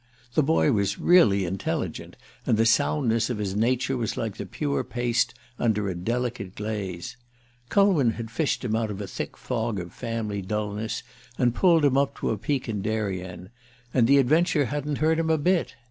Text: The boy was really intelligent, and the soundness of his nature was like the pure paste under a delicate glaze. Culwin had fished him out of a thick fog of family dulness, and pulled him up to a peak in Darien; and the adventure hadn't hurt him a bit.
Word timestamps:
The 0.33 0.41
boy 0.41 0.71
was 0.71 0.97
really 0.97 1.45
intelligent, 1.45 2.15
and 2.47 2.57
the 2.57 2.65
soundness 2.65 3.29
of 3.29 3.37
his 3.37 3.55
nature 3.55 3.95
was 3.95 4.17
like 4.17 4.37
the 4.37 4.47
pure 4.47 4.83
paste 4.83 5.35
under 5.59 5.87
a 5.87 5.93
delicate 5.93 6.55
glaze. 6.55 7.17
Culwin 7.69 8.13
had 8.13 8.31
fished 8.31 8.65
him 8.65 8.75
out 8.75 8.89
of 8.89 8.99
a 8.99 9.05
thick 9.05 9.37
fog 9.37 9.79
of 9.79 9.93
family 9.93 10.41
dulness, 10.41 11.03
and 11.37 11.53
pulled 11.53 11.85
him 11.85 11.99
up 11.99 12.17
to 12.17 12.31
a 12.31 12.37
peak 12.39 12.67
in 12.67 12.81
Darien; 12.81 13.51
and 13.93 14.07
the 14.07 14.17
adventure 14.17 14.65
hadn't 14.65 14.97
hurt 14.97 15.19
him 15.19 15.29
a 15.29 15.37
bit. 15.37 15.75